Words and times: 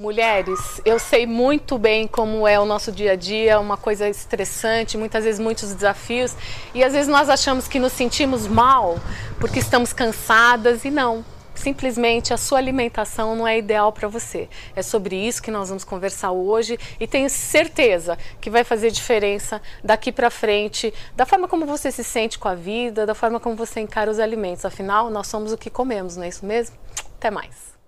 Mulheres, 0.00 0.80
eu 0.82 0.98
sei 0.98 1.26
muito 1.26 1.76
bem 1.76 2.06
como 2.06 2.48
é 2.48 2.58
o 2.58 2.64
nosso 2.64 2.90
dia 2.90 3.12
a 3.12 3.16
dia, 3.16 3.60
uma 3.60 3.76
coisa 3.76 4.08
estressante, 4.08 4.96
muitas 4.96 5.24
vezes 5.24 5.38
muitos 5.38 5.74
desafios, 5.74 6.34
e 6.72 6.82
às 6.82 6.94
vezes 6.94 7.06
nós 7.06 7.28
achamos 7.28 7.68
que 7.68 7.78
nos 7.78 7.92
sentimos 7.92 8.46
mal 8.46 8.98
porque 9.38 9.58
estamos 9.58 9.92
cansadas 9.92 10.86
e 10.86 10.90
não. 10.90 11.22
Simplesmente 11.54 12.32
a 12.32 12.38
sua 12.38 12.56
alimentação 12.56 13.36
não 13.36 13.46
é 13.46 13.58
ideal 13.58 13.92
para 13.92 14.08
você. 14.08 14.48
É 14.74 14.80
sobre 14.80 15.16
isso 15.16 15.42
que 15.42 15.50
nós 15.50 15.68
vamos 15.68 15.84
conversar 15.84 16.32
hoje 16.32 16.78
e 16.98 17.06
tenho 17.06 17.28
certeza 17.28 18.16
que 18.40 18.48
vai 18.48 18.64
fazer 18.64 18.90
diferença 18.90 19.60
daqui 19.84 20.10
para 20.10 20.30
frente, 20.30 20.94
da 21.14 21.26
forma 21.26 21.46
como 21.46 21.66
você 21.66 21.92
se 21.92 22.02
sente 22.02 22.38
com 22.38 22.48
a 22.48 22.54
vida, 22.54 23.04
da 23.04 23.14
forma 23.14 23.38
como 23.38 23.54
você 23.54 23.80
encara 23.80 24.10
os 24.10 24.18
alimentos. 24.18 24.64
Afinal, 24.64 25.10
nós 25.10 25.26
somos 25.26 25.52
o 25.52 25.58
que 25.58 25.68
comemos, 25.68 26.16
não 26.16 26.24
é 26.24 26.28
isso 26.28 26.46
mesmo? 26.46 26.74
Até 27.18 27.30
mais. 27.30 27.79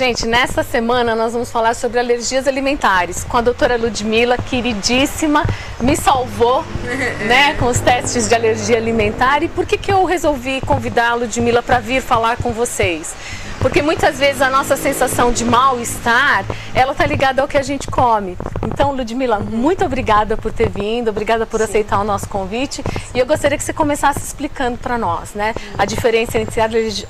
Gente, 0.00 0.26
nessa 0.26 0.62
semana 0.62 1.14
nós 1.14 1.34
vamos 1.34 1.50
falar 1.50 1.74
sobre 1.74 1.98
alergias 1.98 2.48
alimentares 2.48 3.22
com 3.22 3.36
a 3.36 3.42
doutora 3.42 3.76
Ludmila, 3.76 4.38
queridíssima, 4.38 5.44
me 5.78 5.94
salvou 5.94 6.64
né, 7.28 7.52
com 7.58 7.66
os 7.66 7.80
testes 7.80 8.26
de 8.26 8.34
alergia 8.34 8.78
alimentar. 8.78 9.42
E 9.42 9.48
por 9.50 9.66
que, 9.66 9.76
que 9.76 9.92
eu 9.92 10.02
resolvi 10.06 10.62
convidar 10.62 11.10
a 11.10 11.14
Ludmila 11.16 11.62
para 11.62 11.80
vir 11.80 12.00
falar 12.00 12.38
com 12.38 12.50
vocês? 12.50 13.14
Porque 13.60 13.82
muitas 13.82 14.18
vezes 14.18 14.40
a 14.40 14.48
nossa 14.48 14.74
sensação 14.74 15.30
de 15.30 15.44
mal-estar, 15.44 16.46
ela 16.74 16.94
tá 16.94 17.04
ligada 17.04 17.42
ao 17.42 17.48
que 17.48 17.58
a 17.58 17.62
gente 17.62 17.88
come. 17.88 18.36
Então, 18.62 18.92
Ludmila, 18.92 19.38
muito 19.38 19.84
obrigada 19.84 20.34
por 20.34 20.50
ter 20.50 20.70
vindo, 20.70 21.08
obrigada 21.08 21.44
por 21.44 21.58
Sim. 21.58 21.64
aceitar 21.64 22.00
o 22.00 22.04
nosso 22.04 22.26
convite. 22.26 22.82
E 23.14 23.18
eu 23.18 23.26
gostaria 23.26 23.58
que 23.58 23.62
você 23.62 23.74
começasse 23.74 24.20
explicando 24.20 24.78
para 24.78 24.96
nós, 24.96 25.34
né, 25.34 25.54
a 25.76 25.84
diferença 25.84 26.38
entre 26.38 26.58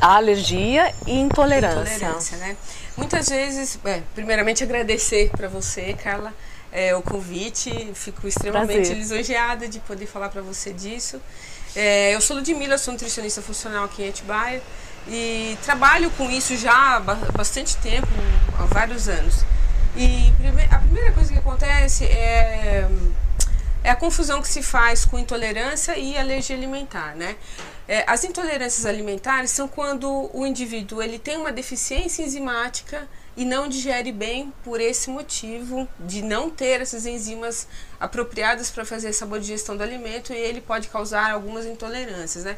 alergia 0.01 0.93
e 1.07 1.21
intolerância. 1.21 1.95
Intolerância, 1.95 2.37
né? 2.39 2.57
Muitas 2.97 3.29
vezes, 3.29 3.79
é, 3.85 4.03
primeiramente 4.13 4.65
agradecer 4.65 5.31
para 5.31 5.49
você, 5.49 5.95
Carla, 5.95 6.35
é, 6.73 6.95
o 6.97 7.03
convite. 7.03 7.93
Fico 7.95 8.27
extremamente 8.27 8.75
Prazer. 8.75 8.97
lisonjeada 8.97 9.69
de 9.69 9.79
poder 9.79 10.07
falar 10.07 10.29
para 10.29 10.43
você 10.43 10.73
disso. 10.73 11.21
É, 11.77 12.13
eu 12.13 12.21
sou 12.21 12.37
Ludmila, 12.37 12.77
sou 12.77 12.93
nutricionista 12.93 13.41
funcional 13.41 13.85
aqui 13.85 14.03
em 14.03 14.09
Atibaia 14.09 14.61
e 15.09 15.57
trabalho 15.63 16.11
com 16.13 16.31
isso 16.31 16.57
já 16.57 16.97
há 16.97 17.01
bastante 17.01 17.77
tempo, 17.79 18.09
há 18.59 18.65
vários 18.65 19.09
anos. 19.09 19.45
E 19.97 20.33
a 20.71 20.79
primeira 20.79 21.13
coisa 21.13 21.33
que 21.33 21.39
acontece 21.39 22.05
é, 22.05 22.89
é 23.83 23.91
a 23.91 23.97
confusão 23.97 24.41
que 24.41 24.49
se 24.49 24.63
faz 24.63 25.05
com 25.05 25.19
intolerância 25.19 25.99
e 25.99 26.17
alergia 26.17 26.55
alimentar, 26.55 27.17
né? 27.17 27.37
É, 27.89 28.05
as 28.07 28.23
intolerâncias 28.23 28.87
alimentares 28.87 29.51
são 29.51 29.67
quando 29.67 30.31
o 30.33 30.47
indivíduo 30.47 31.03
ele 31.03 31.19
tem 31.19 31.37
uma 31.37 31.51
deficiência 31.51 32.23
enzimática 32.23 33.09
e 33.37 33.45
não 33.45 33.69
digere 33.69 34.13
bem 34.13 34.53
por 34.63 34.81
esse 34.81 35.11
motivo 35.11 35.89
de 35.99 36.23
não 36.23 36.51
ter 36.51 36.81
essas 36.81 37.07
enzimas 37.07 37.67
apropriadas 37.99 38.71
para 38.71 38.85
fazer 38.85 39.09
essa 39.09 39.27
boa 39.27 39.41
digestão 39.41 39.77
do 39.77 39.83
alimento 39.83 40.33
e 40.33 40.37
ele 40.37 40.61
pode 40.61 40.89
causar 40.89 41.33
algumas 41.33 41.67
intolerâncias, 41.67 42.45
né? 42.45 42.57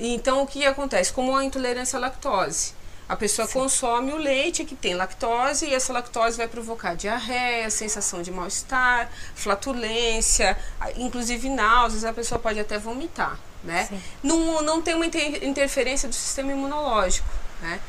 Então, 0.00 0.42
o 0.42 0.46
que 0.46 0.64
acontece? 0.64 1.12
Como 1.12 1.36
a 1.36 1.44
intolerância 1.44 1.98
à 1.98 2.00
lactose. 2.00 2.72
A 3.06 3.16
pessoa 3.16 3.46
Sim. 3.46 3.54
consome 3.54 4.12
o 4.12 4.16
leite 4.16 4.64
que 4.64 4.74
tem 4.74 4.94
lactose 4.94 5.66
e 5.66 5.74
essa 5.74 5.92
lactose 5.92 6.36
vai 6.36 6.46
provocar 6.46 6.94
diarreia, 6.94 7.68
sensação 7.68 8.22
de 8.22 8.30
mal-estar, 8.30 9.10
flatulência, 9.34 10.56
inclusive 10.96 11.48
náuseas, 11.48 12.04
a 12.04 12.12
pessoa 12.12 12.38
pode 12.38 12.60
até 12.60 12.78
vomitar, 12.78 13.36
né? 13.64 13.88
Não, 14.22 14.62
não 14.62 14.80
tem 14.80 14.94
uma 14.94 15.04
inter 15.04 15.44
interferência 15.44 16.08
do 16.08 16.14
sistema 16.14 16.52
imunológico, 16.52 17.28
né? 17.60 17.80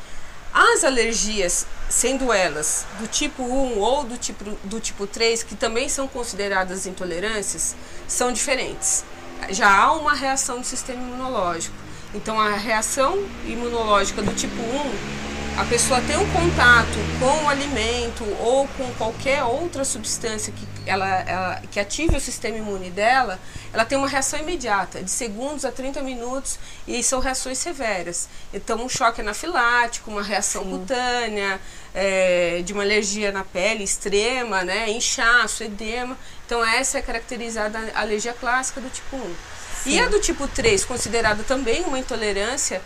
As 0.52 0.82
alergias, 0.82 1.66
sendo 1.88 2.32
elas 2.32 2.84
do 2.98 3.06
tipo 3.06 3.44
1 3.44 3.78
ou 3.78 4.02
do 4.02 4.18
tipo, 4.18 4.44
do 4.64 4.80
tipo 4.80 5.06
3, 5.06 5.44
que 5.44 5.54
também 5.54 5.88
são 5.88 6.08
consideradas 6.08 6.84
intolerâncias, 6.84 7.76
são 8.08 8.32
diferentes. 8.32 9.04
Já 9.50 9.72
há 9.72 9.92
uma 9.92 10.14
reação 10.14 10.60
do 10.60 10.66
sistema 10.66 11.00
imunológico. 11.00 11.91
Então 12.14 12.38
a 12.38 12.56
reação 12.56 13.24
imunológica 13.46 14.22
do 14.22 14.34
tipo 14.34 14.60
1, 14.60 15.22
a 15.58 15.64
pessoa 15.64 16.00
tem 16.00 16.16
um 16.16 16.32
contato 16.32 16.98
com 17.18 17.44
o 17.44 17.48
alimento 17.48 18.24
ou 18.40 18.66
com 18.68 18.90
qualquer 18.94 19.42
outra 19.44 19.84
substância 19.84 20.52
que, 20.52 20.66
ela, 20.86 21.06
ela, 21.06 21.62
que 21.70 21.78
ative 21.78 22.16
o 22.16 22.20
sistema 22.20 22.56
imune 22.56 22.90
dela, 22.90 23.38
ela 23.72 23.84
tem 23.84 23.98
uma 23.98 24.08
reação 24.08 24.38
imediata, 24.38 25.02
de 25.02 25.10
segundos 25.10 25.64
a 25.66 25.70
30 25.70 26.02
minutos, 26.02 26.58
e 26.88 27.02
são 27.02 27.20
reações 27.20 27.58
severas. 27.58 28.28
Então 28.52 28.82
um 28.82 28.88
choque 28.88 29.20
anafilático, 29.20 30.10
uma 30.10 30.22
reação 30.22 30.64
Sim. 30.64 30.70
cutânea, 30.70 31.60
é, 31.94 32.62
de 32.64 32.72
uma 32.72 32.82
alergia 32.82 33.30
na 33.30 33.44
pele 33.44 33.84
extrema, 33.84 34.64
né, 34.64 34.90
inchaço, 34.90 35.62
edema. 35.62 36.16
Então 36.46 36.64
essa 36.64 36.98
é 36.98 37.02
caracterizada 37.02 37.78
a 37.94 38.00
alergia 38.00 38.32
clássica 38.32 38.80
do 38.80 38.88
tipo 38.88 39.16
1. 39.16 39.34
Sim. 39.82 39.90
E 39.90 40.00
a 40.00 40.08
do 40.08 40.20
tipo 40.20 40.46
3, 40.46 40.84
considerada 40.84 41.42
também 41.42 41.82
uma 41.82 41.98
intolerância 41.98 42.80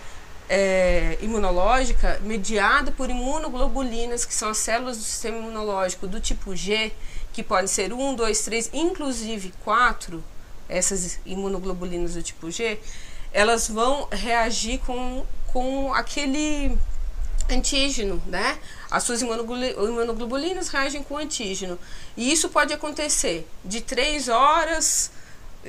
é, 0.48 1.18
imunológica, 1.20 2.20
mediada 2.22 2.92
por 2.92 3.10
imunoglobulinas, 3.10 4.24
que 4.24 4.32
são 4.32 4.48
as 4.48 4.58
células 4.58 4.96
do 4.96 5.02
sistema 5.02 5.38
imunológico 5.38 6.06
do 6.06 6.20
tipo 6.20 6.54
G, 6.54 6.92
que 7.32 7.42
podem 7.42 7.66
ser 7.66 7.92
1, 7.92 8.14
2, 8.14 8.40
3, 8.40 8.70
inclusive 8.72 9.52
4, 9.64 10.22
essas 10.68 11.20
imunoglobulinas 11.26 12.14
do 12.14 12.22
tipo 12.22 12.50
G, 12.50 12.78
elas 13.32 13.68
vão 13.68 14.08
reagir 14.10 14.78
com, 14.78 15.26
com 15.48 15.92
aquele 15.92 16.76
antígeno, 17.50 18.22
né? 18.26 18.58
As 18.90 19.02
suas 19.02 19.20
imunoglobulinas 19.20 20.68
reagem 20.68 21.02
com 21.02 21.18
antígeno. 21.18 21.78
E 22.16 22.32
isso 22.32 22.48
pode 22.48 22.72
acontecer 22.72 23.46
de 23.64 23.80
3 23.80 24.28
horas 24.28 25.10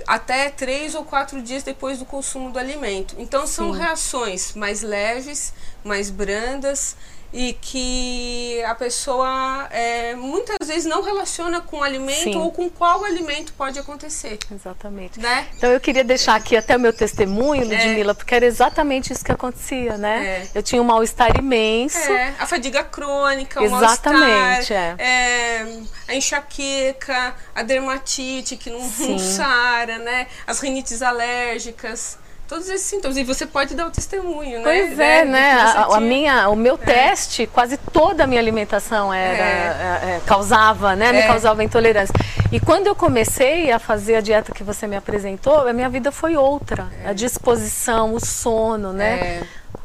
até 0.06 0.50
três 0.50 0.96
ou 0.96 1.04
quatro 1.04 1.42
dias 1.42 1.64
depois 1.64 2.00
do 2.00 2.06
consumo 2.06 2.52
do 2.52 2.60
alimento. 2.60 3.16
Então 3.18 3.48
são 3.48 3.74
Sim. 3.74 3.80
reações 3.80 4.54
mais 4.54 4.82
leves, 4.82 5.54
mais 5.84 6.10
brandas 6.10 6.96
e 7.32 7.54
que 7.54 8.64
a 8.64 8.74
pessoa 8.74 9.68
é, 9.70 10.16
muitas 10.16 10.68
vezes 10.68 10.86
não 10.86 11.02
relaciona 11.02 11.62
com 11.62 11.78
o 11.78 11.84
alimento 11.84 12.24
Sim. 12.24 12.36
ou 12.38 12.52
com 12.52 12.70
qual 12.70 13.04
alimento 13.04 13.54
pode 13.54 13.78
acontecer. 13.78 14.40
Exatamente. 14.52 15.20
Né? 15.20 15.48
Então 15.56 15.72
eu 15.72 15.80
queria 15.80 16.04
deixar 16.04 16.36
aqui 16.36 16.56
até 16.56 16.76
o 16.76 16.80
meu 16.80 16.94
testemunho, 16.94 17.62
é. 17.62 17.66
Ludmilla, 17.66 18.12
é. 18.12 18.14
porque 18.14 18.34
era 18.34 18.46
exatamente 18.46 19.12
isso 19.12 19.24
que 19.24 19.32
acontecia, 19.32 19.98
né? 19.98 20.26
É. 20.26 20.48
Eu 20.56 20.64
tinha 20.64 20.82
um 20.82 20.86
mal-estar 20.86 21.38
imenso. 21.38 22.12
É. 22.12 22.34
A 22.40 22.46
fadiga 22.46 22.84
crônica, 22.84 23.62
o 23.62 23.66
Exatamente, 23.66 24.74
é. 24.74 24.96
é. 24.98 25.82
a 26.08 26.16
enxaqueca, 26.16 27.36
a 27.54 27.64
dermatite 27.64 28.56
que 28.56 28.70
não, 28.70 28.80
não 28.80 29.20
sara, 29.20 29.98
né? 29.98 30.28
As 30.46 30.60
rinites 30.60 31.02
alérgicas 31.02 32.18
todos 32.48 32.70
esses 32.70 32.88
sintomas. 32.88 33.18
E 33.18 33.24
você 33.24 33.46
pode 33.46 33.76
dar 33.76 33.88
o 33.88 33.92
testemunho, 33.92 34.60
né? 34.60 34.64
Pois 34.64 35.00
é, 35.00 35.26
né? 35.26 35.32
né? 35.32 35.52
A, 35.54 35.98
a, 35.98 36.00
minha, 36.00 36.50
o 36.50 36.56
meu 36.56 36.76
é. 36.76 36.78
teste, 36.78 37.46
quase 37.48 37.78
toda 37.78 38.24
a 38.24 38.28
minha 38.28 38.40
alimentação 38.40 39.14
era, 39.14 39.44
é. 39.44 40.10
É, 40.14 40.16
é 40.16 40.22
causava, 40.26 40.96
né? 40.96 41.12
Me 41.12 41.20
é. 41.20 41.28
causava 41.28 41.64
intolerância. 41.64 42.14
E 42.52 42.60
quando 42.60 42.88
eu 42.88 42.96
comecei 42.96 43.72
a 43.72 43.80
fazer 43.80 44.16
a 44.16 44.22
dieta 44.22 44.54
que 44.54 44.64
você 44.64 44.88
me 44.88 44.96
apresentou, 44.96 45.68
a 45.68 45.74
minha 45.74 45.90
vida 45.90 46.12
foi 46.12 46.38
outra. 46.38 46.88
A 47.06 47.14
disposição, 47.14 48.14
o 48.14 48.20
sono, 48.20 48.94
né? 48.94 49.44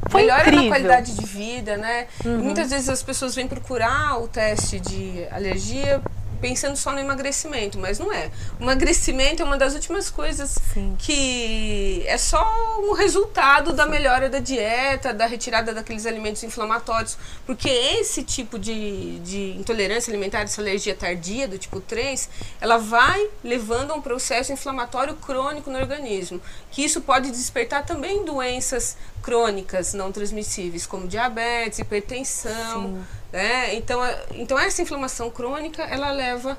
Foi 0.09 0.21
Melhora 0.21 0.41
incrível. 0.41 0.63
na 0.63 0.69
qualidade 0.69 1.15
de 1.15 1.25
vida, 1.25 1.77
né? 1.77 2.07
Uhum. 2.25 2.39
Muitas 2.39 2.69
vezes 2.69 2.89
as 2.89 3.03
pessoas 3.03 3.35
vêm 3.35 3.47
procurar 3.47 4.21
o 4.21 4.27
teste 4.27 4.79
de 4.79 5.25
alergia 5.31 6.01
pensando 6.43 6.75
só 6.75 6.91
no 6.91 6.99
emagrecimento, 6.99 7.79
mas 7.79 7.97
não 7.97 8.11
é. 8.11 8.29
O 8.59 8.63
emagrecimento 8.63 9.41
é 9.41 9.45
uma 9.45 9.57
das 9.57 9.73
últimas 9.75 10.09
coisas 10.09 10.59
Sim. 10.73 10.93
que 10.99 12.03
é 12.05 12.17
só 12.17 12.43
um 12.81 12.91
resultado 12.91 13.71
da 13.71 13.85
melhora 13.85 14.29
da 14.29 14.39
dieta, 14.39 15.13
da 15.13 15.25
retirada 15.25 15.73
daqueles 15.73 16.05
alimentos 16.05 16.43
inflamatórios, 16.43 17.17
porque 17.45 17.69
esse 17.69 18.23
tipo 18.23 18.59
de, 18.59 19.19
de 19.19 19.51
intolerância 19.57 20.11
alimentar, 20.11 20.41
essa 20.41 20.59
alergia 20.59 20.93
tardia 20.93 21.47
do 21.47 21.57
tipo 21.57 21.79
3, 21.79 22.29
ela 22.59 22.77
vai 22.77 23.25
levando 23.41 23.91
a 23.91 23.93
um 23.93 24.01
processo 24.01 24.51
inflamatório 24.51 25.15
crônico 25.15 25.71
no 25.71 25.79
organismo, 25.79 26.41
que 26.71 26.83
isso 26.83 26.99
pode 26.99 27.31
despertar 27.31 27.85
também 27.85 28.25
doenças 28.25 28.97
crônicas 29.21 29.93
não 29.93 30.11
transmissíveis, 30.11 30.85
como 30.85 31.07
diabetes, 31.07 31.79
hipertensão, 31.79 32.83
Sim 32.83 33.22
né? 33.33 33.73
Então, 33.73 33.99
então 34.31 34.59
essa 34.59 34.81
inflamação 34.83 35.31
crônica, 35.31 35.81
ela 35.81 36.11
leva 36.11 36.55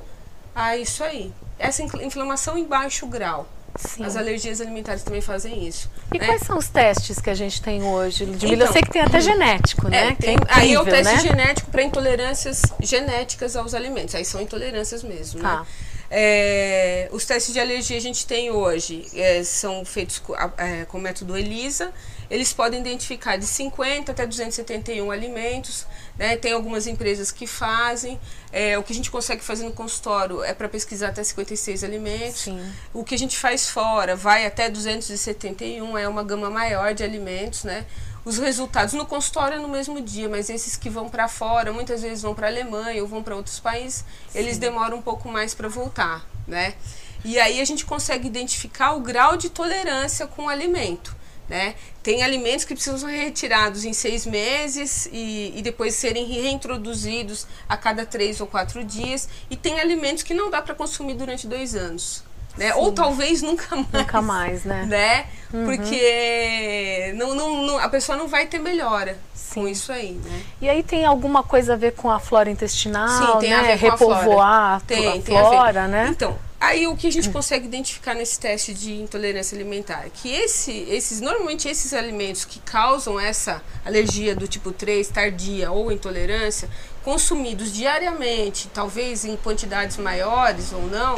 a 0.53 0.77
isso 0.77 1.05
aí. 1.05 1.33
Essa 1.57 1.83
inflamação 1.83 2.59
em 2.59 2.65
baixo 2.65 3.07
grau. 3.07 3.49
Sim. 3.77 4.05
As 4.05 4.17
alergias 4.17 4.61
alimentares 4.61 5.03
também 5.03 5.21
fazem 5.21 5.67
isso. 5.67 5.91
E 6.13 6.19
né? 6.19 6.27
quais 6.27 6.43
são 6.43 6.57
os 6.57 6.69
testes 6.69 7.21
que 7.21 7.29
a 7.29 7.35
gente 7.35 7.61
tem 7.61 7.83
hoje? 7.83 8.25
Ludmilla, 8.25 8.55
então, 8.55 8.67
eu 8.67 8.73
sei 8.73 8.83
que 8.83 8.91
tem 8.91 9.03
até 9.03 9.21
genético, 9.21 9.89
né? 9.89 10.09
É, 10.09 10.15
tem, 10.15 10.31
é 10.31 10.33
incrível, 10.35 10.63
aí 10.63 10.73
é 10.75 10.81
o 10.81 10.85
teste 10.85 11.15
né? 11.15 11.21
genético 11.21 11.71
para 11.71 11.83
intolerâncias 11.83 12.63
genéticas 12.81 13.57
aos 13.57 13.75
alimentos. 13.75 14.15
Aí 14.15 14.25
são 14.25 14.41
intolerâncias 14.41 15.03
mesmo, 15.03 15.43
né? 15.43 15.49
tá. 15.49 15.61
né? 15.61 15.67
É, 16.11 17.09
os 17.11 17.25
testes 17.25 17.53
de 17.53 17.59
alergia 17.59 17.97
a 17.97 18.01
gente 18.01 18.25
tem 18.27 18.51
hoje 18.51 19.07
é, 19.15 19.43
são 19.43 19.85
feitos 19.85 20.21
com, 20.21 20.35
é, 20.57 20.85
com 20.85 20.99
o 20.99 21.01
método 21.01 21.37
ELISA. 21.37 21.93
Eles 22.31 22.53
podem 22.53 22.81
identificar 22.81 23.37
de 23.37 23.47
50 23.47 24.13
até 24.13 24.27
271 24.27 25.11
alimentos. 25.11 25.87
Né? 26.17 26.37
Tem 26.37 26.53
algumas 26.53 26.87
empresas 26.87 27.31
que 27.31 27.47
fazem. 27.47 28.19
É, 28.53 28.79
o 28.79 28.83
que 28.83 28.93
a 28.93 28.97
gente 28.97 29.11
consegue 29.11 29.43
fazer 29.43 29.65
no 29.65 29.73
consultório 29.73 30.43
é 30.43 30.55
para 30.55 30.69
pesquisar 30.69 31.09
até 31.09 31.23
56 31.23 31.85
alimentos. 31.85 32.43
Sim. 32.43 32.73
O 32.93 33.05
que 33.05 33.15
a 33.15 33.19
gente 33.19 33.39
faz 33.39 33.69
fora 33.69 34.17
vai 34.17 34.47
até 34.47 34.69
271, 34.69 35.99
é 35.99 36.09
uma 36.09 36.23
gama 36.23 36.51
maior 36.51 36.95
de 36.95 37.03
alimentos, 37.03 37.65
né? 37.65 37.85
Os 38.25 38.39
resultados 38.39 38.95
no 38.95 39.05
consultório 39.05 39.57
é 39.57 39.61
no 39.61 39.69
mesmo 39.69 40.01
dia, 40.01 40.31
mas 40.31 40.49
esses 40.49 40.77
que 40.77 40.89
vão 40.89 41.11
para 41.11 41.29
fora, 41.29 41.73
muitas 41.73 42.01
vezes 42.01 42.23
vão 42.23 42.35
para 42.35 42.47
a 42.47 42.51
Alemanha 42.51 43.03
ou 43.03 43.09
vão 43.09 43.23
para 43.23 43.37
outros 43.37 43.61
países, 43.61 44.03
Sim. 44.29 44.39
eles 44.39 44.57
demoram 44.57 44.97
um 44.97 45.03
pouco 45.03 45.29
mais 45.29 45.53
para 45.53 45.69
voltar, 45.69 46.27
né? 46.49 46.75
E 47.23 47.39
aí 47.39 47.61
a 47.61 47.65
gente 47.65 47.85
consegue 47.85 48.27
identificar 48.27 48.93
o 48.93 49.01
grau 49.01 49.37
de 49.37 49.51
tolerância 49.51 50.27
com 50.27 50.45
o 50.45 50.49
alimento. 50.49 51.15
Né? 51.49 51.75
Tem 52.03 52.23
alimentos 52.23 52.65
que 52.65 52.75
precisam 52.75 52.99
ser 52.99 53.17
retirados 53.17 53.85
em 53.85 53.93
seis 53.93 54.25
meses 54.25 55.09
e, 55.13 55.53
e, 55.55 55.61
depois 55.61 55.95
serem 55.95 56.25
reintroduzidos 56.25 57.47
a 57.69 57.77
cada 57.77 58.07
três 58.07 58.41
ou 58.41 58.47
quatro 58.47 58.83
dias. 58.83 59.29
E 59.51 59.57
tem 59.57 59.79
alimentos 59.79 60.23
que 60.23 60.33
não 60.33 60.51
dá 60.51 60.63
para 60.63 60.75
consumir 60.75 61.15
durante 61.15 61.47
dois 61.47 61.75
anos. 61.75 62.25
Né? 62.57 62.73
Ou 62.75 62.93
talvez 62.93 63.43
nunca 63.43 63.75
mais. 63.75 63.93
Nunca 63.93 64.23
mais, 64.23 64.65
né? 64.65 64.87
né? 64.87 65.27
Uhum. 65.53 65.65
Porque 65.67 67.13
não, 67.17 67.35
não, 67.35 67.63
não, 67.63 67.79
a 67.79 67.89
pessoa 67.89 68.17
não 68.17 68.29
vai 68.29 68.47
ter 68.47 68.59
melhora 68.59 69.19
Sim. 69.35 69.55
com 69.55 69.69
isso 69.69 69.93
aí, 69.93 70.13
né? 70.13 70.43
E 70.61 70.69
aí 70.69 70.83
tem 70.83 71.05
alguma 71.05 71.43
coisa 71.43 71.75
a 71.75 71.77
ver 71.77 71.93
com 71.93 72.11
a 72.11 72.21
flora 72.21 72.49
intestinal, 72.49 73.35
Sim, 73.35 73.39
tem 73.41 73.51
né? 73.51 73.57
a 73.57 73.63
ver 73.63 73.79
com 73.79 73.91
Repovoar 73.91 74.77
a, 74.77 74.81
tem, 74.81 75.09
a 75.09 75.13
tem 75.13 75.23
flora, 75.23 75.85
a 75.85 75.89
né? 75.89 76.09
Então, 76.11 76.39
aí 76.61 76.87
o 76.87 76.97
que 76.97 77.07
a 77.07 77.13
gente 77.13 77.31
consegue 77.31 77.67
identificar 77.67 78.15
nesse 78.15 78.39
teste 78.39 78.73
de 78.73 78.95
intolerância 78.95 79.55
alimentar? 79.57 80.07
Que 80.15 80.31
esse, 80.31 80.73
esses, 80.89 81.21
normalmente 81.21 81.69
esses 81.69 81.93
alimentos 81.93 82.45
que 82.45 82.59
causam 82.61 83.19
essa 83.19 83.63
alergia 83.85 84.35
do 84.35 84.49
tipo 84.49 84.73
3, 84.73 85.09
tardia 85.09 85.71
ou 85.71 85.93
intolerância, 85.93 86.69
consumidos 87.03 87.73
diariamente, 87.73 88.69
talvez 88.73 89.25
em 89.25 89.37
quantidades 89.37 89.97
maiores 89.99 90.73
ou 90.73 90.83
não, 90.89 91.15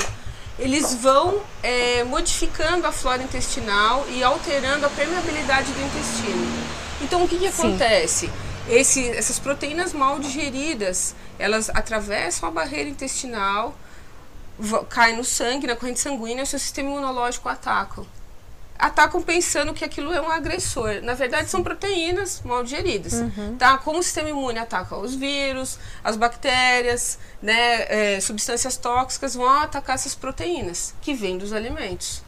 eles 0.58 0.94
vão 0.94 1.40
é, 1.62 2.02
modificando 2.04 2.86
a 2.86 2.92
flora 2.92 3.22
intestinal 3.22 4.06
e 4.08 4.22
alterando 4.22 4.86
a 4.86 4.88
permeabilidade 4.88 5.70
do 5.72 5.80
intestino. 5.82 6.66
Então, 7.02 7.24
o 7.24 7.28
que, 7.28 7.38
que 7.38 7.46
acontece? 7.46 8.30
Esse, 8.68 9.08
essas 9.10 9.38
proteínas 9.38 9.92
mal 9.92 10.18
digeridas, 10.18 11.14
elas 11.38 11.68
atravessam 11.70 12.48
a 12.48 12.52
barreira 12.52 12.88
intestinal, 12.88 13.76
caem 14.88 15.16
no 15.16 15.24
sangue, 15.24 15.66
na 15.66 15.76
corrente 15.76 16.00
sanguínea, 16.00 16.44
o 16.44 16.46
seu 16.46 16.58
sistema 16.58 16.88
imunológico 16.88 17.48
ataca 17.48 18.02
atacam 18.78 19.22
pensando 19.22 19.72
que 19.72 19.84
aquilo 19.84 20.12
é 20.12 20.20
um 20.20 20.30
agressor. 20.30 21.00
Na 21.02 21.14
verdade, 21.14 21.48
são 21.48 21.62
proteínas 21.62 22.42
mal 22.44 22.62
digeridas. 22.62 23.14
Uhum. 23.14 23.56
Tá? 23.58 23.78
Como 23.78 23.98
o 23.98 24.02
sistema 24.02 24.28
imune 24.28 24.58
ataca 24.58 24.96
os 24.96 25.14
vírus, 25.14 25.78
as 26.04 26.16
bactérias, 26.16 27.18
né, 27.42 28.14
é, 28.16 28.20
substâncias 28.20 28.76
tóxicas, 28.76 29.34
vão 29.34 29.48
atacar 29.48 29.94
essas 29.94 30.14
proteínas 30.14 30.94
que 31.00 31.14
vêm 31.14 31.38
dos 31.38 31.52
alimentos. 31.52 32.22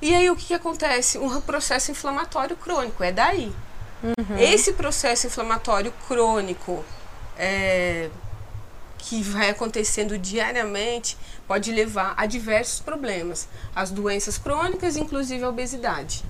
E 0.00 0.14
aí 0.14 0.30
o 0.30 0.36
que, 0.36 0.46
que 0.46 0.54
acontece? 0.54 1.18
Um 1.18 1.40
processo 1.40 1.90
inflamatório 1.90 2.56
crônico. 2.56 3.02
É 3.02 3.12
daí. 3.12 3.52
Uhum. 4.02 4.38
Esse 4.38 4.72
processo 4.72 5.26
inflamatório 5.26 5.92
crônico 6.08 6.84
é, 7.36 8.08
que 9.00 9.22
vai 9.22 9.50
acontecendo 9.50 10.18
diariamente 10.18 11.16
pode 11.46 11.72
levar 11.72 12.14
a 12.16 12.26
diversos 12.26 12.80
problemas, 12.80 13.48
as 13.74 13.90
doenças 13.90 14.38
crônicas, 14.38 14.96
inclusive 14.96 15.42
a 15.42 15.48
obesidade. 15.48 16.24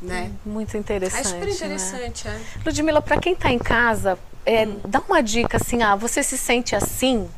Né? 0.00 0.30
Muito 0.44 0.76
interessante. 0.76 1.20
É 1.20 1.24
super 1.24 1.48
interessante, 1.48 2.28
né? 2.28 2.40
é. 2.56 2.60
Ludmila, 2.64 3.02
para 3.02 3.18
quem 3.18 3.32
está 3.32 3.50
em 3.50 3.58
casa, 3.58 4.18
é, 4.46 4.66
hum. 4.66 4.80
dá 4.86 5.00
uma 5.00 5.22
dica 5.22 5.56
assim, 5.56 5.82
ah, 5.82 5.96
você 5.96 6.22
se 6.22 6.38
sente 6.38 6.76
assim? 6.76 7.28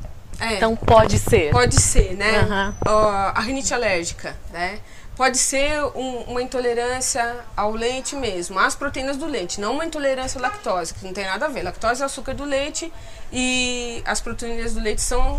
É. 0.40 0.54
Então 0.54 0.74
pode 0.74 1.18
ser. 1.18 1.50
Pode 1.50 1.80
ser, 1.80 2.14
né? 2.14 2.42
Uhum. 2.42 2.92
Uh, 2.92 3.32
a 3.34 3.40
rinite 3.40 3.74
alérgica, 3.74 4.36
né? 4.50 4.80
Pode 5.16 5.36
ser 5.36 5.84
um, 5.94 6.22
uma 6.28 6.40
intolerância 6.40 7.44
ao 7.54 7.72
leite 7.72 8.16
mesmo, 8.16 8.58
às 8.58 8.74
proteínas 8.74 9.18
do 9.18 9.26
leite, 9.26 9.60
não 9.60 9.74
uma 9.74 9.84
intolerância 9.84 10.38
à 10.38 10.42
lactose, 10.42 10.94
que 10.94 11.04
não 11.04 11.12
tem 11.12 11.26
nada 11.26 11.44
a 11.44 11.48
ver. 11.50 11.62
Lactose 11.62 12.00
é 12.00 12.04
o 12.04 12.06
açúcar 12.06 12.32
do 12.32 12.44
leite 12.44 12.90
e 13.30 14.02
as 14.06 14.18
proteínas 14.18 14.72
do 14.72 14.80
leite 14.80 15.02
são 15.02 15.38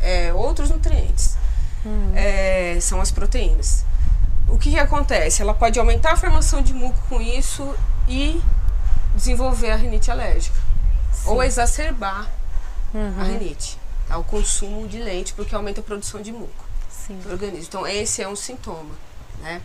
é, 0.00 0.32
outros 0.32 0.70
nutrientes. 0.70 1.36
Uhum. 1.84 2.12
É, 2.14 2.78
são 2.80 3.02
as 3.02 3.10
proteínas. 3.10 3.84
O 4.48 4.56
que, 4.56 4.70
que 4.70 4.78
acontece? 4.78 5.42
Ela 5.42 5.52
pode 5.52 5.78
aumentar 5.78 6.12
a 6.12 6.16
formação 6.16 6.62
de 6.62 6.72
muco 6.72 6.98
com 7.10 7.20
isso 7.20 7.74
e 8.08 8.40
desenvolver 9.14 9.72
a 9.72 9.76
rinite 9.76 10.10
alérgica. 10.10 10.56
Sim. 11.12 11.28
Ou 11.28 11.42
exacerbar 11.42 12.26
uhum. 12.94 13.14
a 13.20 13.24
rinite. 13.24 13.78
Tá? 14.08 14.18
O 14.18 14.24
consumo 14.24 14.88
de 14.88 14.98
leite, 14.98 15.34
porque 15.34 15.54
aumenta 15.54 15.80
a 15.80 15.84
produção 15.84 16.20
de 16.20 16.32
muco 16.32 16.64
Sim. 16.90 17.18
do 17.18 17.30
organismo. 17.30 17.66
Então, 17.68 17.86
esse 17.86 18.22
é 18.22 18.28
um 18.28 18.34
sintoma. 18.34 18.94
Né? 19.40 19.60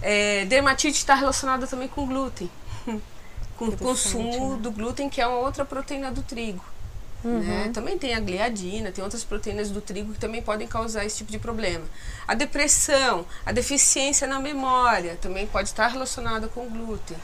É, 0.00 0.44
dermatite 0.46 0.98
está 0.98 1.14
relacionada 1.14 1.66
também 1.66 1.88
com 1.88 2.06
glúten. 2.06 2.50
com 3.58 3.66
o 3.66 3.76
consumo 3.76 4.54
né? 4.54 4.62
do 4.62 4.70
glúten, 4.70 5.10
que 5.10 5.20
é 5.20 5.26
uma 5.26 5.38
outra 5.38 5.64
proteína 5.64 6.12
do 6.12 6.22
trigo. 6.22 6.64
Uhum. 7.24 7.40
Né? 7.40 7.70
Também 7.74 7.98
tem 7.98 8.14
a 8.14 8.20
gliadina, 8.20 8.92
tem 8.92 9.02
outras 9.02 9.24
proteínas 9.24 9.70
do 9.70 9.80
trigo 9.80 10.12
que 10.12 10.20
também 10.20 10.40
podem 10.40 10.68
causar 10.68 11.04
esse 11.04 11.16
tipo 11.16 11.32
de 11.32 11.38
problema. 11.38 11.84
A 12.28 12.34
depressão, 12.34 13.26
a 13.44 13.50
deficiência 13.50 14.26
na 14.26 14.38
memória 14.38 15.18
também 15.20 15.46
pode 15.46 15.68
estar 15.68 15.88
relacionada 15.88 16.46
com 16.46 16.68
glúten. 16.68 17.16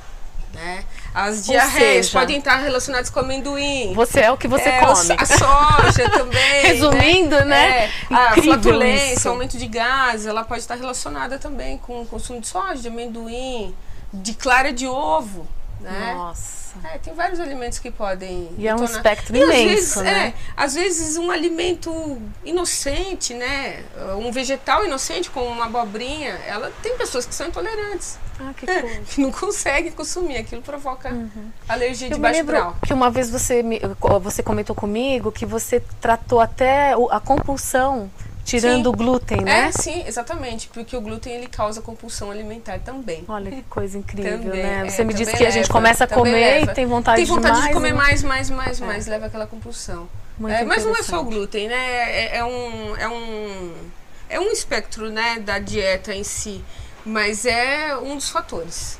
Né? 0.54 0.84
As 1.12 1.46
diarreias 1.46 2.06
seja, 2.06 2.18
podem 2.18 2.38
estar 2.38 2.56
relacionadas 2.56 3.10
com 3.10 3.20
amendoim. 3.20 3.92
Você 3.94 4.20
é 4.20 4.30
o 4.30 4.36
que 4.36 4.46
você 4.46 4.68
é, 4.68 4.80
come. 4.80 5.16
A 5.18 5.26
soja 5.26 6.10
também. 6.10 6.32
Né? 6.32 6.62
Resumindo, 6.62 7.36
né? 7.36 7.44
né? 7.44 7.90
É, 8.10 8.14
a 8.14 8.42
flatulência, 8.42 9.30
aumento 9.30 9.58
de 9.58 9.66
gases, 9.66 10.26
ela 10.26 10.44
pode 10.44 10.60
estar 10.60 10.76
relacionada 10.76 11.38
também 11.38 11.76
com 11.78 12.02
o 12.02 12.06
consumo 12.06 12.40
de 12.40 12.46
soja, 12.46 12.76
de 12.76 12.88
amendoim, 12.88 13.74
de 14.12 14.34
clara 14.34 14.72
de 14.72 14.86
ovo. 14.86 15.46
Né? 15.84 16.14
Nossa. 16.14 16.64
É, 16.82 16.98
tem 16.98 17.14
vários 17.14 17.38
alimentos 17.38 17.78
que 17.78 17.90
podem. 17.90 18.50
E 18.58 18.66
é 18.66 18.74
um 18.74 18.82
espectro 18.82 19.36
e 19.36 19.40
imenso, 19.40 19.54
às 19.54 19.64
vezes, 19.64 19.96
né? 19.96 20.26
É, 20.26 20.34
às 20.56 20.74
vezes 20.74 21.16
um 21.16 21.30
alimento 21.30 22.20
inocente, 22.44 23.34
né? 23.34 23.84
Um 24.18 24.32
vegetal 24.32 24.84
inocente, 24.84 25.30
como 25.30 25.46
uma 25.46 25.66
abobrinha, 25.66 26.32
ela 26.46 26.72
tem 26.82 26.96
pessoas 26.96 27.26
que 27.26 27.34
são 27.34 27.46
intolerantes. 27.46 28.18
Ah, 28.40 28.52
que 28.56 28.66
coisa. 28.66 29.00
que 29.02 29.20
não 29.20 29.30
conseguem 29.30 29.92
consumir. 29.92 30.38
Aquilo 30.38 30.62
provoca 30.62 31.10
uhum. 31.10 31.50
alergia 31.68 32.08
de 32.08 32.18
baixo 32.18 32.42
grau. 32.44 32.76
Que 32.84 32.92
uma 32.92 33.10
vez 33.10 33.30
você, 33.30 33.62
me, 33.62 33.80
você 34.20 34.42
comentou 34.42 34.74
comigo 34.74 35.30
que 35.30 35.46
você 35.46 35.80
tratou 36.00 36.40
até 36.40 36.94
a 37.10 37.20
compulsão 37.20 38.10
Tirando 38.44 38.84
sim. 38.84 38.88
o 38.88 38.92
glúten, 38.92 39.40
né? 39.40 39.68
É, 39.68 39.72
sim, 39.72 40.04
exatamente. 40.06 40.68
Porque 40.68 40.94
o 40.94 41.00
glúten 41.00 41.32
ele 41.32 41.46
causa 41.46 41.80
compulsão 41.80 42.30
alimentar 42.30 42.78
também. 42.78 43.24
Olha 43.26 43.50
que 43.50 43.62
coisa 43.62 43.96
incrível, 43.96 44.38
também, 44.38 44.62
né? 44.62 44.84
Você 44.88 45.00
é, 45.00 45.04
me 45.04 45.14
disse 45.14 45.32
que 45.32 45.38
leva, 45.38 45.48
a 45.48 45.50
gente 45.50 45.70
começa 45.70 46.04
a 46.04 46.06
comer 46.06 46.32
leva. 46.32 46.72
e 46.72 46.74
tem 46.74 46.84
vontade, 46.84 47.22
de. 47.22 47.26
Tem 47.26 47.34
vontade 47.34 47.62
de, 47.62 47.72
comer 47.72 47.94
mais, 47.94 48.22
mais, 48.22 48.50
mais, 48.50 48.80
é. 48.80 48.84
mais, 48.84 49.06
leva 49.06 49.26
aquela 49.26 49.46
compulsão. 49.46 50.08
É, 50.48 50.64
mas 50.64 50.84
não 50.84 50.94
é 50.94 51.02
só 51.02 51.20
o 51.20 51.24
glúten, 51.24 51.68
né? 51.68 51.74
É, 51.74 52.38
é, 52.38 52.44
um, 52.44 52.96
é, 52.96 53.08
um, 53.08 53.72
é 54.28 54.40
um 54.40 54.50
espectro 54.50 55.08
né, 55.08 55.38
da 55.38 55.58
dieta 55.58 56.14
em 56.14 56.24
si, 56.24 56.62
mas 57.04 57.46
é 57.46 57.96
um 57.96 58.16
dos 58.16 58.28
fatores. 58.28 58.98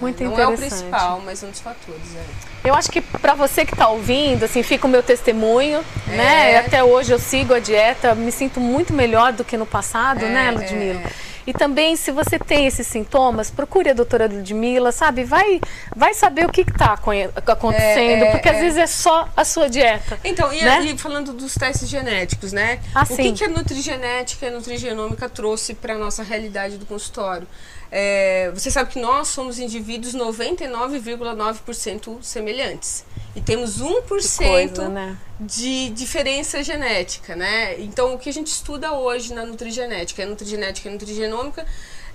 Muito 0.00 0.22
não 0.22 0.32
interessante. 0.32 0.48
Não 0.48 0.52
é 0.52 0.54
o 0.54 0.58
principal, 0.58 1.22
mas 1.24 1.42
um 1.42 1.50
dos 1.50 1.60
fatores. 1.60 2.16
É. 2.16 2.68
Eu 2.68 2.74
acho 2.74 2.90
que 2.90 3.00
para 3.00 3.34
você 3.34 3.64
que 3.64 3.72
está 3.72 3.88
ouvindo, 3.88 4.44
assim, 4.44 4.62
fica 4.62 4.86
o 4.86 4.90
meu 4.90 5.02
testemunho, 5.02 5.84
é. 6.08 6.16
né? 6.16 6.58
Até 6.58 6.82
hoje 6.82 7.12
eu 7.12 7.18
sigo 7.18 7.54
a 7.54 7.58
dieta, 7.58 8.14
me 8.14 8.32
sinto 8.32 8.60
muito 8.60 8.92
melhor 8.92 9.32
do 9.32 9.44
que 9.44 9.56
no 9.56 9.66
passado, 9.66 10.24
é, 10.24 10.28
né, 10.28 10.50
Ludmila? 10.50 11.00
É. 11.00 11.28
E 11.48 11.52
também, 11.54 11.96
se 11.96 12.10
você 12.10 12.38
tem 12.38 12.66
esses 12.66 12.86
sintomas, 12.86 13.50
procure 13.50 13.88
a 13.88 13.94
doutora 13.94 14.26
Ludmila, 14.26 14.92
sabe? 14.92 15.24
Vai, 15.24 15.58
vai 15.96 16.12
saber 16.12 16.44
o 16.44 16.52
que 16.52 16.60
está 16.60 16.92
acontecendo, 16.92 18.24
é, 18.24 18.30
porque 18.32 18.50
às 18.50 18.58
vezes 18.58 18.76
é 18.76 18.86
só 18.86 19.26
a 19.34 19.46
sua 19.46 19.66
dieta. 19.66 20.20
Então, 20.22 20.52
e, 20.52 20.62
né? 20.62 20.82
e 20.82 20.98
falando 20.98 21.32
dos 21.32 21.54
testes 21.54 21.88
genéticos, 21.88 22.52
né? 22.52 22.80
Ah, 22.94 23.06
o 23.08 23.16
que, 23.16 23.32
que 23.32 23.44
a 23.44 23.48
nutrigenética 23.48 24.44
e 24.44 24.48
a 24.50 24.52
nutrigenômica 24.52 25.26
trouxe 25.26 25.72
para 25.72 25.94
a 25.94 25.98
nossa 25.98 26.22
realidade 26.22 26.76
do 26.76 26.84
consultório? 26.84 27.48
É, 27.90 28.50
você 28.52 28.70
sabe 28.70 28.90
que 28.90 29.00
nós 29.00 29.28
somos 29.28 29.58
indivíduos 29.58 30.14
99,9% 30.14 32.22
semelhantes. 32.22 33.04
E 33.34 33.40
temos 33.40 33.80
1% 33.80 34.36
coisa, 34.36 34.88
né? 34.88 35.16
de 35.40 35.90
diferença 35.90 36.62
genética, 36.62 37.36
né? 37.36 37.80
Então, 37.80 38.14
o 38.14 38.18
que 38.18 38.28
a 38.28 38.32
gente 38.32 38.48
estuda 38.48 38.92
hoje 38.92 39.32
na 39.32 39.44
nutrigenética, 39.44 40.22
a 40.22 40.26
nutrigenética 40.26 40.88
e 40.88 40.92
nutrigenômica, 40.92 41.64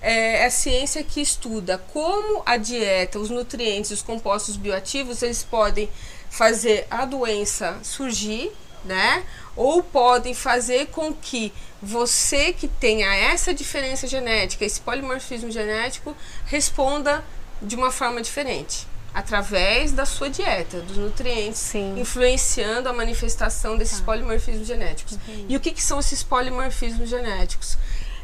é 0.02 0.46
a 0.46 0.50
ciência 0.50 1.02
que 1.02 1.22
estuda 1.22 1.78
como 1.94 2.44
a 2.46 2.58
dieta, 2.58 3.18
os 3.18 3.30
nutrientes, 3.30 3.92
os 3.92 4.02
compostos 4.02 4.58
bioativos, 4.58 5.24
eles 5.24 5.44
podem 5.44 5.90
fazer 6.30 6.86
a 6.92 7.06
doença 7.06 7.80
surgir 7.84 8.52
né? 8.86 9.24
Ou 9.56 9.84
podem 9.84 10.34
fazer 10.34 10.88
com 10.88 11.14
que 11.14 11.54
você 11.82 12.54
que 12.54 12.68
tenha 12.68 13.14
essa 13.14 13.54
diferença 13.54 14.08
genética, 14.08 14.66
esse 14.66 14.82
polimorfismo 14.82 15.52
genético, 15.52 16.16
responda 16.46 17.24
de 17.62 17.76
uma 17.76 17.92
forma 17.92 18.22
diferente 18.22 18.88
através 19.14 19.92
da 19.92 20.06
sua 20.06 20.30
dieta, 20.30 20.82
dos 20.82 20.98
nutrientes, 20.98 21.60
Sim. 21.60 22.00
influenciando 22.00 22.90
a 22.90 22.94
manifestação 22.94 23.78
desses 23.78 24.00
ah. 24.00 24.04
polimorfismos 24.04 24.68
genéticos. 24.68 25.14
Uhum. 25.28 25.46
E 25.48 25.56
o 25.56 25.60
que, 25.60 25.72
que 25.72 25.84
são 25.84 26.00
esses 26.00 26.24
polimorfismos 26.24 27.08
genéticos? 27.10 27.78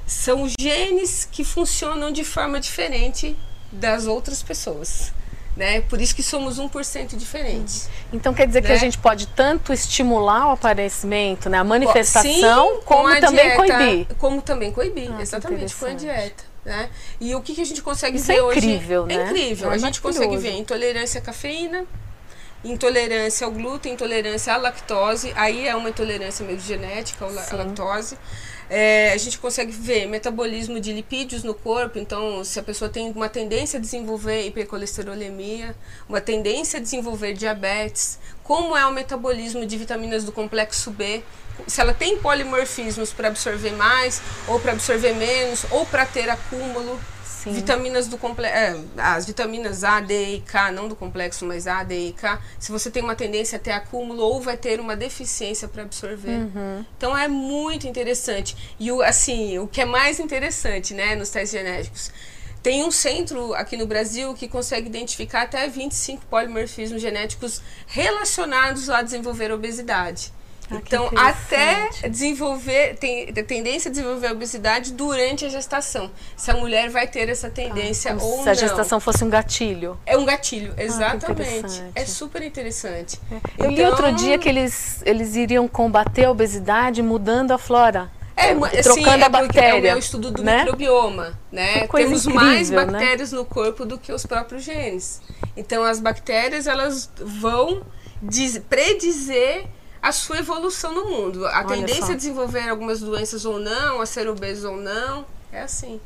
São 0.07 0.47
genes 0.59 1.29
que 1.31 1.43
funcionam 1.43 2.11
de 2.11 2.23
forma 2.23 2.59
diferente 2.59 3.37
das 3.71 4.07
outras 4.07 4.41
pessoas. 4.41 5.13
Né? 5.59 5.81
Por 5.81 5.99
isso 5.99 6.15
que 6.15 6.23
somos 6.23 6.57
1% 6.57 7.17
diferentes. 7.17 7.87
Uhum. 7.87 7.91
Então 8.13 8.33
quer 8.33 8.47
dizer 8.47 8.61
né? 8.61 8.67
que 8.67 8.71
a 8.71 8.75
né? 8.75 8.79
gente 8.79 8.97
pode 8.97 9.27
tanto 9.27 9.73
estimular 9.73 10.47
o 10.47 10.51
aparecimento, 10.51 11.49
né? 11.49 11.57
a 11.57 11.65
manifestação, 11.65 12.75
Sim, 12.75 12.81
como 12.85 13.09
também 13.19 13.43
dieta, 13.43 13.55
coibir. 13.57 14.07
Como 14.17 14.41
também 14.41 14.71
coibir, 14.71 15.11
ah, 15.13 15.21
exatamente, 15.21 15.75
com 15.75 15.85
a 15.85 15.89
dieta. 15.89 16.45
Né? 16.63 16.89
E 17.19 17.35
o 17.35 17.41
que, 17.41 17.53
que 17.53 17.59
a 17.59 17.65
gente 17.65 17.81
consegue 17.81 18.15
Isso 18.15 18.27
ver 18.27 18.37
é 18.37 18.41
hoje? 18.41 18.59
Incrível, 18.59 19.05
né? 19.05 19.15
É 19.15 19.25
incrível. 19.25 19.69
É 19.69 19.75
a 19.75 19.77
gente 19.77 19.99
consegue 19.99 20.37
ver 20.37 20.53
intolerância 20.53 21.19
à 21.19 21.21
cafeína, 21.21 21.85
intolerância 22.63 23.45
ao 23.45 23.51
glúten, 23.51 23.93
intolerância 23.93 24.53
à 24.53 24.57
lactose. 24.57 25.31
Aí 25.35 25.67
é 25.67 25.75
uma 25.75 25.89
intolerância 25.89 26.45
meio 26.45 26.59
genética, 26.59 27.25
à 27.25 27.55
lactose. 27.55 28.17
É, 28.69 29.13
a 29.13 29.17
gente 29.17 29.39
consegue 29.39 29.71
ver 29.71 30.05
metabolismo 30.05 30.79
de 30.79 30.93
lipídios 30.93 31.43
no 31.43 31.55
corpo, 31.55 31.97
então 31.97 32.43
se 32.43 32.59
a 32.59 32.63
pessoa 32.63 32.87
tem 32.87 33.11
uma 33.11 33.27
tendência 33.27 33.79
a 33.79 33.81
desenvolver 33.81 34.45
hipercolesterolemia, 34.45 35.75
uma 36.07 36.21
tendência 36.21 36.77
a 36.79 36.81
desenvolver 36.81 37.33
diabetes, 37.33 38.19
como 38.43 38.77
é 38.77 38.85
o 38.85 38.93
metabolismo 38.93 39.65
de 39.65 39.75
vitaminas 39.75 40.23
do 40.23 40.31
complexo 40.31 40.91
B, 40.91 41.23
se 41.65 41.81
ela 41.81 41.95
tem 41.95 42.19
polimorfismos 42.19 43.11
para 43.11 43.29
absorver 43.29 43.71
mais 43.71 44.21
ou 44.47 44.59
para 44.59 44.73
absorver 44.73 45.13
menos 45.13 45.65
ou 45.71 45.83
para 45.87 46.05
ter 46.05 46.29
acúmulo. 46.29 46.99
Sim. 47.43 47.53
Vitaminas 47.53 48.07
do 48.07 48.17
complexo, 48.17 48.53
é, 48.53 48.77
as 48.97 49.25
vitaminas 49.25 49.85
A, 49.85 50.01
D 50.01 50.35
e 50.35 50.41
K, 50.41 50.73
não 50.73 50.89
do 50.89 50.95
complexo, 50.95 51.45
mas 51.45 51.67
A, 51.67 51.83
D 51.83 52.09
e 52.09 52.11
K, 52.11 52.37
se 52.59 52.69
você 52.69 52.91
tem 52.91 53.01
uma 53.01 53.15
tendência 53.15 53.55
a 53.55 53.59
ter 53.59 53.71
acúmulo 53.71 54.21
ou 54.21 54.41
vai 54.41 54.57
ter 54.57 54.77
uma 54.81 54.93
deficiência 54.93 55.65
para 55.69 55.83
absorver. 55.83 56.31
Uhum. 56.31 56.85
Então 56.97 57.17
é 57.17 57.29
muito 57.29 57.87
interessante. 57.87 58.75
E 58.77 58.91
o, 58.91 59.01
assim, 59.01 59.57
o 59.57 59.67
que 59.67 59.79
é 59.79 59.85
mais 59.85 60.19
interessante, 60.19 60.93
né, 60.93 61.15
nos 61.15 61.29
testes 61.29 61.51
genéticos, 61.51 62.11
tem 62.61 62.83
um 62.83 62.91
centro 62.91 63.53
aqui 63.53 63.77
no 63.77 63.87
Brasil 63.87 64.33
que 64.33 64.45
consegue 64.45 64.87
identificar 64.87 65.43
até 65.43 65.65
25 65.65 66.25
polimorfismos 66.25 67.01
genéticos 67.01 67.61
relacionados 67.87 68.89
a 68.89 69.01
desenvolver 69.01 69.49
obesidade. 69.49 70.33
Ah, 70.71 70.75
então, 70.75 71.09
até 71.15 71.89
desenvolver, 72.09 72.95
tem 72.97 73.33
tendência 73.33 73.89
a 73.89 73.91
desenvolver 73.91 74.31
obesidade 74.31 74.93
durante 74.93 75.45
a 75.45 75.49
gestação. 75.49 76.11
Se 76.37 76.51
a 76.51 76.53
mulher 76.55 76.89
vai 76.89 77.07
ter 77.07 77.27
essa 77.29 77.49
tendência 77.49 78.11
ah, 78.11 78.17
ou 78.21 78.37
não. 78.37 78.43
Se 78.43 78.49
a 78.49 78.53
gestação 78.53 78.99
fosse 78.99 79.23
um 79.23 79.29
gatilho. 79.29 79.97
É 80.05 80.17
um 80.17 80.25
gatilho, 80.25 80.73
ah, 80.77 80.83
exatamente. 80.83 81.81
Ah, 81.81 81.91
é 81.95 82.05
super 82.05 82.41
interessante. 82.43 83.19
É. 83.31 83.35
Eu 83.35 83.71
então, 83.71 83.71
li 83.71 83.83
outro 83.83 84.11
dia 84.13 84.37
que 84.37 84.47
eles, 84.47 85.01
eles 85.05 85.35
iriam 85.35 85.67
combater 85.67 86.25
a 86.25 86.31
obesidade 86.31 87.01
mudando 87.01 87.51
a 87.51 87.57
flora. 87.57 88.11
É, 88.39 88.51
é 88.51 88.81
trocando 88.81 89.11
sim, 89.11 89.21
é 89.21 89.25
a 89.25 89.29
bactéria. 89.29 89.89
É 89.89 89.95
o 89.95 89.99
estudo 89.99 90.31
do 90.31 90.43
né? 90.43 90.59
microbioma, 90.59 91.37
né? 91.51 91.87
Temos 91.87 92.25
incrível, 92.25 92.47
mais 92.47 92.69
né? 92.69 92.85
bactérias 92.85 93.31
né? 93.33 93.37
no 93.37 93.43
corpo 93.43 93.85
do 93.85 93.97
que 93.97 94.13
os 94.13 94.25
próprios 94.25 94.63
genes. 94.63 95.21
Então 95.57 95.83
as 95.83 95.99
bactérias 95.99 96.65
elas 96.65 97.11
vão 97.17 97.81
predizer 98.69 99.65
a 100.01 100.11
sua 100.11 100.39
evolução 100.39 100.93
no 100.93 101.05
mundo. 101.05 101.45
A 101.47 101.59
Olha 101.59 101.67
tendência 101.67 102.05
só. 102.05 102.11
a 102.13 102.15
desenvolver 102.15 102.67
algumas 102.69 102.99
doenças 102.99 103.45
ou 103.45 103.59
não, 103.59 104.01
a 104.01 104.05
ser 104.05 104.27
obeso 104.27 104.69
ou 104.69 104.77
não, 104.77 105.25
é 105.51 105.61
assim. 105.61 105.99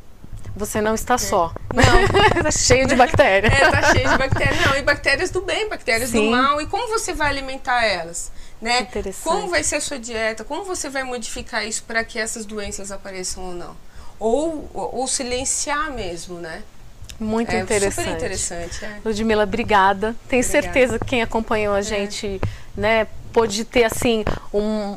Você 0.56 0.82
não 0.82 0.94
está 0.94 1.16
é. 1.16 1.18
só. 1.18 1.54
Não. 1.74 2.38
está 2.38 2.52
cheio 2.52 2.88
de 2.88 2.96
bactérias. 2.96 3.54
É, 3.54 3.64
está 3.64 3.94
cheio 3.94 4.10
de 4.10 4.18
bactérias. 4.18 4.66
Não, 4.66 4.76
e 4.76 4.82
bactérias 4.82 5.32
do 5.32 5.42
bem, 5.42 5.68
bactérias 5.68 6.10
Sim. 6.12 6.26
do 6.26 6.32
mal. 6.32 6.62
E 6.62 6.68
como 6.68 6.88
você 6.88 7.14
vai 7.14 7.30
alimentar 7.30 7.84
elas? 7.84 8.32
Né? 8.62 8.88
Como 9.24 9.50
vai 9.50 9.64
ser 9.64 9.78
a 9.78 9.82
sua 9.82 10.00
dieta? 10.00 10.44
Como 10.44 10.64
você 10.64 10.90
vai 10.90 11.04
modificar 11.04 11.68
isso 11.68 11.84
para 11.84 12.04
que 12.04 12.18
essas 12.18 12.46
doenças 12.46 12.92
apareçam 12.92 13.44
ou 13.44 13.54
não? 13.54 13.76
Ou, 14.20 14.70
ou, 14.74 14.96
ou 15.00 15.08
silenciar 15.08 15.92
mesmo, 15.92 16.40
né? 16.40 16.64
Muito 17.20 17.52
é 17.52 17.60
interessante. 17.60 18.06
Super 18.06 18.16
interessante. 18.16 18.86
É. 18.86 19.02
Ludmila, 19.04 19.44
obrigada. 19.44 20.16
Tenho 20.30 20.42
obrigada. 20.42 20.64
certeza 20.64 21.00
que 21.00 21.06
quem 21.06 21.22
acompanhou 21.22 21.74
a 21.74 21.80
é. 21.80 21.84
gente, 21.84 22.40
é. 22.42 22.80
né, 22.80 23.08
pôde 23.34 23.66
ter 23.66 23.84
assim 23.84 24.24
um 24.54 24.96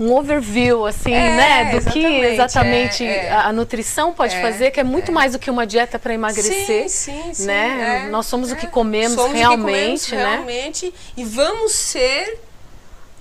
um 0.00 0.12
overview 0.14 0.84
assim, 0.86 1.12
é, 1.12 1.36
né, 1.36 1.78
do 1.78 1.90
que 1.90 2.04
exatamente 2.04 3.04
é, 3.04 3.26
é. 3.26 3.32
a 3.32 3.52
nutrição 3.52 4.12
pode 4.12 4.34
é, 4.34 4.40
fazer, 4.40 4.70
que 4.70 4.80
é 4.80 4.84
muito 4.84 5.10
é. 5.10 5.14
mais 5.14 5.32
do 5.32 5.38
que 5.38 5.50
uma 5.50 5.66
dieta 5.66 5.98
para 5.98 6.14
emagrecer, 6.14 6.88
sim, 6.88 7.12
sim, 7.12 7.34
sim, 7.34 7.46
né? 7.46 8.08
Nós 8.10 8.26
somos 8.26 8.50
o 8.50 8.56
que 8.56 8.66
comemos 8.66 9.14
somos 9.14 9.32
realmente, 9.38 10.06
que 10.06 10.10
comemos 10.10 10.12
né? 10.12 10.30
Realmente 10.34 10.94
e 11.16 11.24
vamos 11.24 11.72
ser 11.72 12.40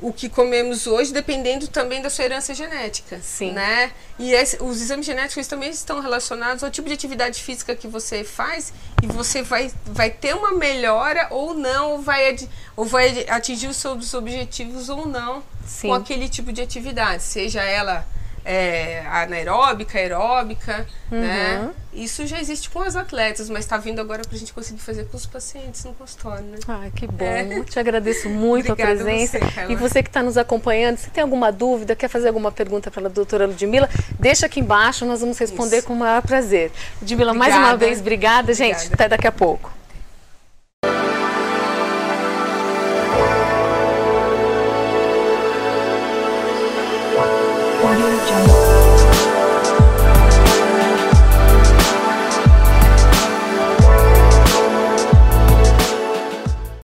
o 0.01 0.11
que 0.11 0.27
comemos 0.27 0.87
hoje, 0.87 1.13
dependendo 1.13 1.67
também 1.67 2.01
da 2.01 2.09
sua 2.09 2.25
herança 2.25 2.53
genética. 2.53 3.19
Sim. 3.21 3.51
Né? 3.51 3.91
E 4.17 4.33
esse, 4.33 4.61
os 4.61 4.81
exames 4.81 5.05
genéticos 5.05 5.47
também 5.47 5.69
estão 5.69 5.99
relacionados 5.99 6.63
ao 6.63 6.71
tipo 6.71 6.87
de 6.87 6.93
atividade 6.93 7.41
física 7.41 7.75
que 7.75 7.87
você 7.87 8.23
faz 8.23 8.73
e 9.03 9.07
você 9.07 9.43
vai, 9.43 9.71
vai 9.85 10.09
ter 10.09 10.35
uma 10.35 10.51
melhora 10.53 11.27
ou 11.29 11.53
não, 11.53 11.91
ou 11.91 12.01
vai, 12.01 12.35
ou 12.75 12.85
vai 12.85 13.25
atingir 13.29 13.67
os 13.67 13.77
seus 13.77 14.13
objetivos 14.13 14.89
ou 14.89 15.07
não 15.07 15.43
Sim. 15.65 15.89
com 15.89 15.93
aquele 15.93 16.27
tipo 16.27 16.51
de 16.51 16.61
atividade, 16.61 17.21
seja 17.21 17.61
ela 17.61 18.05
é, 18.43 19.05
anaeróbica, 19.07 19.97
aeróbica, 19.97 20.85
né? 21.09 21.57
uhum. 21.59 21.65
né? 21.65 21.69
Isso 21.93 22.25
já 22.25 22.39
existe 22.39 22.69
com 22.69 22.81
as 22.81 22.95
atletas, 22.95 23.49
mas 23.49 23.65
está 23.65 23.77
vindo 23.77 23.99
agora 23.99 24.21
para 24.21 24.33
a 24.33 24.39
gente 24.39 24.53
conseguir 24.53 24.79
fazer 24.79 25.05
com 25.05 25.17
os 25.17 25.25
pacientes 25.25 25.83
no 25.83 25.93
consultório, 25.93 26.45
né? 26.45 26.57
Ah, 26.65 26.87
que 26.95 27.05
bom. 27.05 27.25
É. 27.25 27.63
Te 27.65 27.77
agradeço 27.79 28.29
muito 28.29 28.71
a 28.71 28.75
presença. 28.77 29.39
Você, 29.39 29.71
e 29.73 29.75
você 29.75 30.01
que 30.01 30.07
está 30.07 30.23
nos 30.23 30.37
acompanhando, 30.37 30.97
se 30.97 31.09
tem 31.09 31.21
alguma 31.21 31.51
dúvida, 31.51 31.93
quer 31.93 32.07
fazer 32.07 32.29
alguma 32.29 32.49
pergunta 32.49 32.89
para 32.89 33.07
a 33.07 33.09
doutora 33.09 33.45
Ludmila, 33.45 33.89
deixa 34.17 34.45
aqui 34.45 34.61
embaixo, 34.61 35.05
nós 35.05 35.19
vamos 35.19 35.37
responder 35.37 35.79
Isso. 35.79 35.87
com 35.87 35.93
o 35.93 35.97
maior 35.97 36.21
prazer. 36.21 36.71
Ludmila, 37.01 37.33
mais 37.33 37.53
uma 37.53 37.75
vez, 37.75 37.99
obrigada, 37.99 38.51
obrigada, 38.51 38.53
gente. 38.53 38.93
Até 38.93 39.09
daqui 39.09 39.27
a 39.27 39.31
pouco. 39.31 39.80